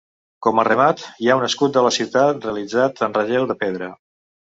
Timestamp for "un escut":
1.41-1.75